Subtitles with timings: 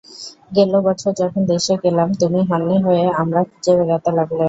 [0.51, 4.39] গেল বছর যখন দেশে গেলাম তুমি হন্যে হয়ে আমড়া খুঁজে বেড়াতে লাগলে।